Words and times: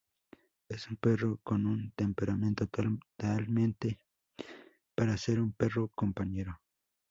És 0.77 0.85
un 0.93 0.97
perro 1.07 1.29
con 1.49 1.67
un 1.71 1.83
temperamento 2.01 2.65
totalmente 2.71 3.93
para 4.95 5.15
ser 5.27 5.39
un 5.47 5.51
perro 5.63 5.89
compañero. 6.03 6.59